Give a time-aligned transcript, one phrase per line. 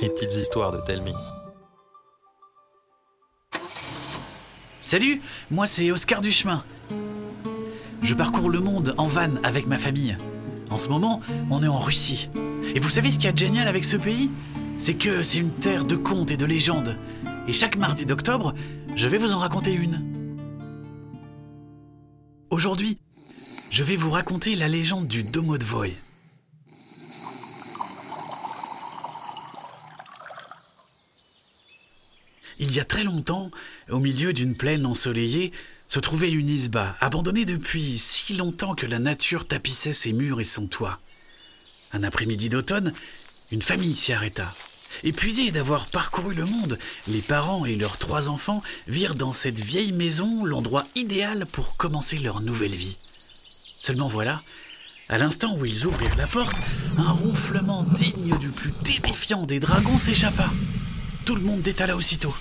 [0.00, 1.12] Les petites histoires de Telmi.
[4.80, 5.20] Salut,
[5.50, 6.62] moi c'est Oscar Duchemin.
[8.02, 10.16] Je parcours le monde en van avec ma famille.
[10.70, 11.20] En ce moment,
[11.50, 12.30] on est en Russie.
[12.74, 14.30] Et vous savez ce qu'il y a de génial avec ce pays?
[14.78, 16.96] C'est que c'est une terre de contes et de légendes.
[17.48, 18.54] Et chaque mardi d'octobre,
[18.94, 20.04] je vais vous en raconter une.
[22.50, 22.98] Aujourd'hui,
[23.70, 25.96] je vais vous raconter la légende du Domodvoy.
[32.58, 33.50] Il y a très longtemps,
[33.88, 35.52] au milieu d'une plaine ensoleillée,
[35.86, 40.44] se trouvait une isba, abandonnée depuis si longtemps que la nature tapissait ses murs et
[40.44, 41.00] son toit.
[41.92, 42.92] Un après-midi d'automne,
[43.52, 44.50] une famille s'y arrêta.
[45.04, 49.92] Épuisés d'avoir parcouru le monde, les parents et leurs trois enfants virent dans cette vieille
[49.92, 52.98] maison l'endroit idéal pour commencer leur nouvelle vie.
[53.78, 54.42] Seulement voilà,
[55.08, 56.56] à l'instant où ils ouvrirent la porte,
[56.98, 60.50] un ronflement digne du plus terrifiant des dragons s'échappa.
[61.24, 62.34] Tout le monde détala aussitôt.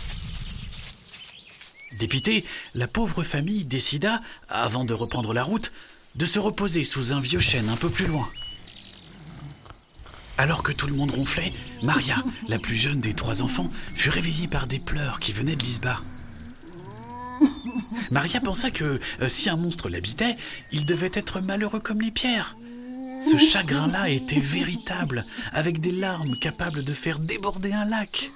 [1.94, 2.44] Dépitée,
[2.76, 5.72] la pauvre famille décida, avant de reprendre la route,
[6.16, 8.30] de se reposer sous un vieux chêne un peu plus loin.
[10.38, 14.48] Alors que tout le monde ronflait, Maria, la plus jeune des trois enfants, fut réveillée
[14.48, 16.02] par des pleurs qui venaient de l'isba.
[18.12, 20.36] Maria pensa que euh, si un monstre l'habitait,
[20.72, 22.56] il devait être malheureux comme les pierres.
[23.22, 28.32] Ce chagrin-là était véritable, avec des larmes capables de faire déborder un lac.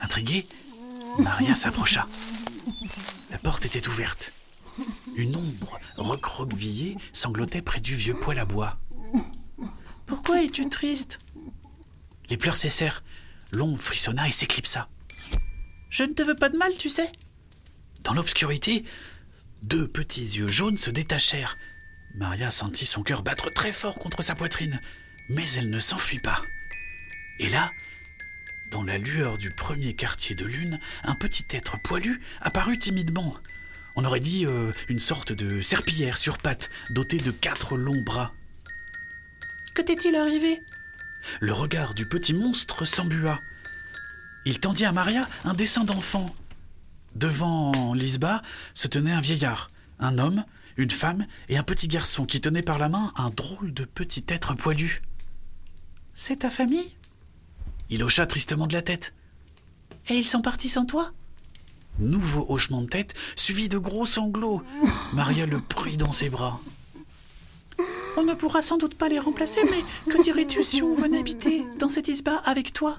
[0.00, 0.46] Intriguée,
[1.18, 2.06] Maria s'approcha.
[3.30, 4.32] La porte était ouverte.
[5.16, 8.78] Une ombre recroquevillée sanglotait près du vieux poêle à bois.
[10.06, 11.18] Pourquoi es-tu triste?
[12.28, 13.02] Les pleurs cessèrent.
[13.52, 14.88] L'ombre frissonna et s'éclipsa.
[15.90, 17.10] Je ne te veux pas de mal, tu sais.
[18.02, 18.84] Dans l'obscurité,
[19.62, 21.56] deux petits yeux jaunes se détachèrent.
[22.16, 24.80] Maria sentit son cœur battre très fort contre sa poitrine,
[25.28, 26.40] mais elle ne s'enfuit pas.
[27.38, 27.70] Et là,
[28.70, 33.34] dans la lueur du premier quartier de lune, un petit être poilu apparut timidement.
[33.96, 38.32] On aurait dit euh, une sorte de serpillière sur pattes, dotée de quatre longs bras.
[39.74, 40.62] Que t'est-il arrivé?
[41.40, 43.38] Le regard du petit monstre s'embua.
[44.44, 46.34] Il tendit à Maria un dessin d'enfant.
[47.14, 48.42] Devant l'isba
[48.74, 49.68] se tenait un vieillard,
[50.00, 50.44] un homme,
[50.76, 54.24] une femme et un petit garçon qui tenait par la main un drôle de petit
[54.28, 55.02] être poilu.
[56.14, 56.94] C'est ta famille?
[57.94, 59.14] Il hocha tristement de la tête.
[60.08, 61.12] Et ils sont partis sans toi?
[62.00, 64.64] Nouveau hochement de tête, suivi de gros sanglots.
[65.12, 66.58] Maria le prit dans ses bras.
[68.16, 71.64] On ne pourra sans doute pas les remplacer, mais que dirais-tu si on venait habiter
[71.78, 72.98] dans cette isba avec toi?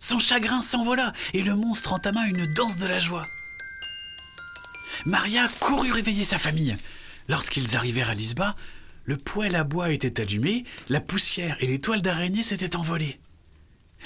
[0.00, 3.22] Son chagrin s'envola et le monstre entama une danse de la joie.
[5.04, 6.74] Maria courut réveiller sa famille.
[7.28, 8.56] Lorsqu'ils arrivèrent à l'isba,
[9.04, 13.20] le poêle à bois était allumé, la poussière et les toiles d'araignée s'étaient envolées.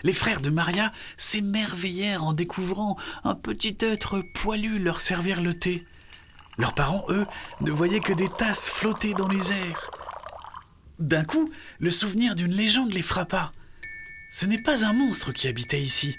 [0.03, 5.85] Les frères de Maria s'émerveillèrent en découvrant un petit être poilu leur servir le thé.
[6.59, 7.27] Leurs parents, eux,
[7.61, 9.91] ne voyaient que des tasses flotter dans les airs.
[10.99, 13.53] D'un coup, le souvenir d'une légende les frappa.
[14.33, 16.17] Ce n'est pas un monstre qui habitait ici,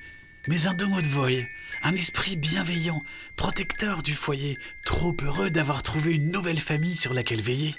[0.47, 1.47] mais un Domodvoy,
[1.83, 3.01] un esprit bienveillant,
[3.37, 7.75] protecteur du foyer, trop heureux d'avoir trouvé une nouvelle famille sur laquelle veiller.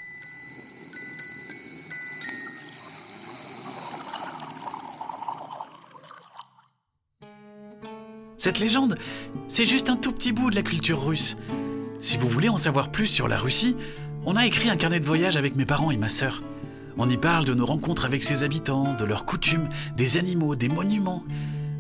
[8.43, 8.97] Cette légende,
[9.47, 11.37] c'est juste un tout petit bout de la culture russe.
[12.01, 13.77] Si vous voulez en savoir plus sur la Russie,
[14.27, 16.43] on a écrit un carnet de voyage avec mes parents et ma sœur.
[16.99, 20.69] On y parle de nos rencontres avec ses habitants, de leurs coutumes, des animaux, des
[20.69, 21.23] monuments.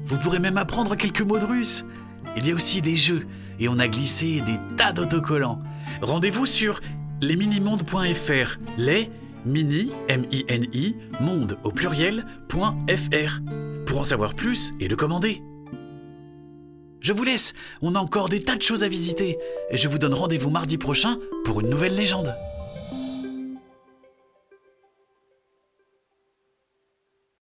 [0.06, 1.84] Vous pourrez même apprendre quelques mots de russe.
[2.36, 3.26] Il y a aussi des jeux
[3.58, 5.58] et on a glissé des tas d'autocollants.
[6.00, 6.80] Rendez-vous sur
[7.20, 8.58] lesminimondes.fr.
[8.78, 9.10] Les
[9.44, 13.40] mini M-I-N-I monde au pluriel.fr
[13.84, 15.42] pour en savoir plus et le commander.
[17.02, 17.52] Je vous laisse,
[17.82, 19.36] on a encore des tas de choses à visiter
[19.70, 22.32] et je vous donne rendez-vous mardi prochain pour une nouvelle légende.